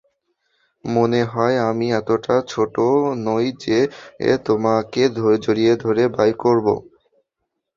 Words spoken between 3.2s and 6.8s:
নই যে তোমাকে জড়িয়ে ধরে বাই করব।